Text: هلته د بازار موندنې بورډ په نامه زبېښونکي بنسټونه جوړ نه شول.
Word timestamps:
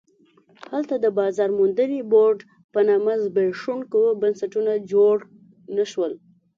هلته 0.71 0.95
د 0.99 1.05
بازار 1.19 1.49
موندنې 1.59 1.99
بورډ 2.11 2.39
په 2.73 2.79
نامه 2.89 3.13
زبېښونکي 3.23 4.03
بنسټونه 4.21 4.73
جوړ 4.91 5.15
نه 5.75 5.85
شول. 5.91 6.13